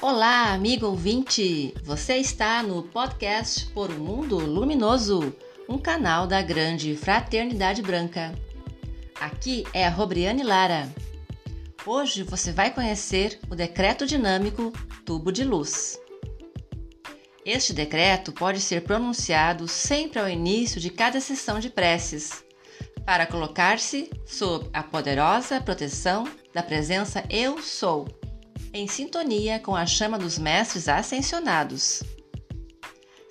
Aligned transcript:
Olá, 0.00 0.52
amigo 0.52 0.86
ouvinte! 0.86 1.74
Você 1.82 2.18
está 2.18 2.62
no 2.62 2.84
podcast 2.84 3.66
Por 3.72 3.90
um 3.90 3.98
Mundo 3.98 4.38
Luminoso, 4.38 5.34
um 5.68 5.76
canal 5.76 6.24
da 6.24 6.40
Grande 6.40 6.96
Fraternidade 6.96 7.82
Branca. 7.82 8.32
Aqui 9.20 9.64
é 9.72 9.84
a 9.84 9.90
Robriane 9.90 10.44
Lara. 10.44 10.88
Hoje 11.84 12.22
você 12.22 12.52
vai 12.52 12.72
conhecer 12.72 13.40
o 13.50 13.56
decreto 13.56 14.06
dinâmico 14.06 14.72
Tubo 15.04 15.32
de 15.32 15.42
Luz. 15.42 15.98
Este 17.44 17.72
decreto 17.72 18.30
pode 18.30 18.60
ser 18.60 18.84
pronunciado 18.84 19.66
sempre 19.66 20.20
ao 20.20 20.28
início 20.28 20.80
de 20.80 20.90
cada 20.90 21.20
sessão 21.20 21.58
de 21.58 21.70
preces, 21.70 22.44
para 23.04 23.26
colocar-se 23.26 24.08
sob 24.24 24.70
a 24.72 24.80
poderosa 24.80 25.60
proteção 25.60 26.22
da 26.54 26.62
presença 26.62 27.24
Eu 27.28 27.60
Sou 27.60 28.06
em 28.72 28.86
sintonia 28.86 29.58
com 29.58 29.74
a 29.74 29.86
chama 29.86 30.18
dos 30.18 30.38
mestres 30.38 30.88
ascensionados. 30.88 32.02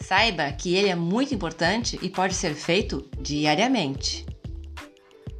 Saiba 0.00 0.50
que 0.52 0.74
ele 0.74 0.88
é 0.88 0.94
muito 0.94 1.34
importante 1.34 1.98
e 2.00 2.08
pode 2.08 2.34
ser 2.34 2.54
feito 2.54 3.08
diariamente. 3.20 4.24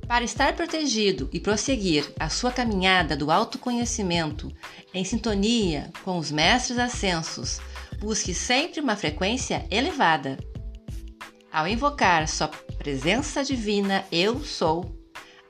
Para 0.08 0.24
estar 0.24 0.54
protegido 0.54 1.28
e 1.32 1.40
prosseguir 1.40 2.12
a 2.18 2.28
sua 2.28 2.52
caminhada 2.52 3.16
do 3.16 3.30
autoconhecimento 3.30 4.52
em 4.94 5.04
sintonia 5.04 5.90
com 6.04 6.18
os 6.18 6.30
mestres 6.30 6.78
ascensos, 6.78 7.60
busque 7.98 8.32
sempre 8.32 8.80
uma 8.80 8.96
frequência 8.96 9.66
elevada. 9.70 10.38
Ao 11.52 11.66
invocar 11.66 12.28
sua 12.28 12.48
presença 12.48 13.42
divina, 13.42 14.04
eu 14.12 14.44
sou, 14.44 14.96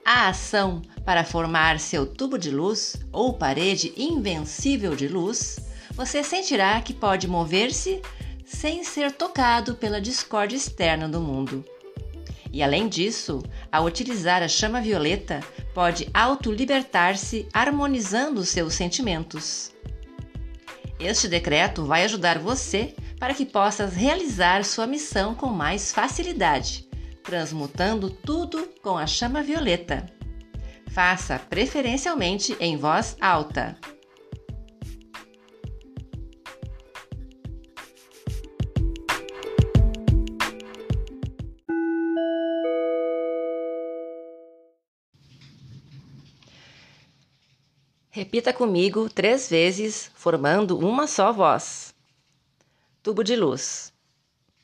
a 0.07 0.29
ação 0.29 0.83
para 1.05 1.25
formar 1.25 1.81
seu 1.81 2.07
tubo 2.07 2.39
de 2.39 2.49
luz 2.49 2.95
ou 3.11 3.33
parede 3.33 3.93
invencível 3.97 4.95
de 4.95 5.09
luz, 5.09 5.59
você 5.91 6.23
sentirá 6.23 6.81
que 6.81 6.95
pode 6.95 7.27
mover-se 7.27 8.01
sem 8.45 8.85
ser 8.85 9.11
tocado 9.11 9.75
pela 9.75 10.01
discórdia 10.01 10.57
externa 10.57 11.09
do 11.09 11.21
mundo. 11.21 11.65
E 12.53 12.63
além 12.63 12.87
disso, 12.89 13.43
ao 13.71 13.85
utilizar 13.85 14.45
a 14.45 14.49
chama 14.49 14.81
violeta, 14.81 15.41
pode 15.75 16.09
autolibertar-se 16.15 17.49
harmonizando 17.53 18.45
seus 18.45 18.75
sentimentos. 18.75 19.73
Este 21.01 21.27
decreto 21.27 21.85
vai 21.85 22.05
ajudar 22.05 22.39
você 22.39 22.95
para 23.19 23.35
que 23.35 23.45
possas 23.45 23.95
realizar 23.95 24.65
sua 24.65 24.87
missão 24.87 25.35
com 25.35 25.49
mais 25.49 25.93
facilidade 25.93 26.86
transmutando 27.27 28.09
tudo 28.09 28.69
com 28.81 28.97
a 28.97 29.05
chama 29.05 29.43
violeta. 29.43 30.07
Faça 30.93 31.41
preferencialmente 31.41 32.57
em 32.61 32.77
voz 32.77 33.17
alta. 33.21 33.77
Repita 48.09 48.53
comigo 48.53 49.11
três 49.11 49.51
vezes, 49.51 50.11
formando 50.15 50.79
uma 50.79 51.07
só 51.09 51.33
voz. 51.33 51.93
Tubo 53.03 53.23
de 53.23 53.35
luz. 53.37 53.93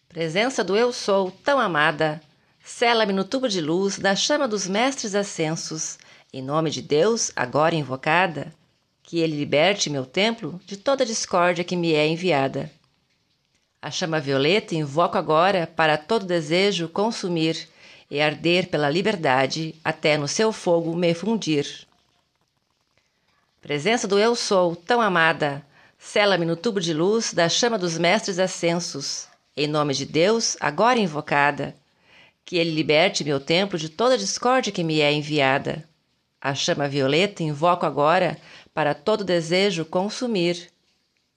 Presença 0.08 0.62
do 0.62 0.76
Eu 0.76 0.92
Sou 0.92 1.30
tão 1.30 1.58
amada 1.58 2.20
Sela-me 2.64 3.12
no 3.12 3.24
tubo 3.24 3.48
de 3.48 3.60
luz 3.60 3.98
da 3.98 4.14
chama 4.14 4.46
dos 4.46 4.68
mestres 4.68 5.16
ascensos, 5.16 5.98
em 6.32 6.40
nome 6.40 6.70
de 6.70 6.80
Deus, 6.80 7.32
agora 7.34 7.74
invocada, 7.74 8.54
que 9.02 9.18
ele 9.18 9.36
liberte 9.36 9.90
meu 9.90 10.06
templo 10.06 10.60
de 10.64 10.76
toda 10.76 11.04
discórdia 11.04 11.64
que 11.64 11.76
me 11.76 11.92
é 11.92 12.06
enviada. 12.06 12.70
A 13.80 13.90
chama 13.90 14.20
violeta 14.20 14.76
invoco 14.76 15.18
agora 15.18 15.66
para 15.66 15.98
todo 15.98 16.24
desejo 16.24 16.88
consumir 16.88 17.68
e 18.08 18.20
arder 18.20 18.68
pela 18.68 18.88
liberdade 18.88 19.74
até 19.84 20.16
no 20.16 20.28
seu 20.28 20.52
fogo 20.52 20.94
me 20.94 21.12
fundir. 21.14 21.66
Presença 23.60 24.06
do 24.06 24.18
Eu 24.18 24.36
Sou, 24.36 24.76
tão 24.76 25.00
amada, 25.00 25.66
sela-me 25.98 26.44
no 26.44 26.54
tubo 26.54 26.80
de 26.80 26.94
luz 26.94 27.34
da 27.34 27.48
chama 27.48 27.76
dos 27.76 27.98
mestres 27.98 28.38
ascensos, 28.38 29.26
em 29.56 29.66
nome 29.66 29.94
de 29.94 30.06
Deus, 30.06 30.56
agora 30.60 30.98
invocada, 30.98 31.74
que 32.44 32.56
ele 32.56 32.70
liberte 32.70 33.24
meu 33.24 33.40
templo 33.40 33.78
de 33.78 33.88
toda 33.88 34.18
discórdia 34.18 34.72
que 34.72 34.84
me 34.84 35.00
é 35.00 35.12
enviada. 35.12 35.88
A 36.40 36.54
chama 36.54 36.88
violeta 36.88 37.42
invoco 37.42 37.86
agora 37.86 38.36
para 38.74 38.94
todo 38.94 39.24
desejo 39.24 39.84
consumir 39.84 40.70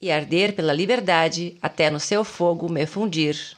e 0.02 0.12
arder 0.12 0.54
pela 0.54 0.74
liberdade 0.74 1.58
até 1.62 1.90
no 1.90 2.00
seu 2.00 2.24
fogo 2.24 2.70
me 2.70 2.86
fundir. 2.86 3.56